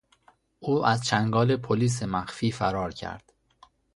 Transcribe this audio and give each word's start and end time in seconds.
او 0.59 0.85
از 0.85 1.01
چنگال 1.03 1.57
پلیس 1.57 2.03
مخفی 2.03 2.51
فرار 2.51 2.93
کرد. 2.93 3.33